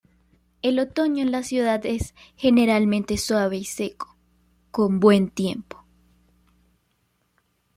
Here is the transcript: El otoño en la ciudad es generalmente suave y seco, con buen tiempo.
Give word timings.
El 0.63 0.79
otoño 0.79 1.21
en 1.21 1.31
la 1.31 1.43
ciudad 1.43 1.85
es 1.85 2.15
generalmente 2.35 3.17
suave 3.17 3.57
y 3.57 3.65
seco, 3.65 4.17
con 4.71 4.99
buen 4.99 5.29
tiempo. 5.29 5.85